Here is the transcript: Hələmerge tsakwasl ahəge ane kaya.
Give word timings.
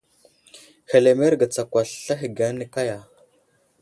Hələmerge 0.93 1.47
tsakwasl 1.51 2.09
ahəge 2.13 2.43
ane 2.49 2.65
kaya. 2.73 2.99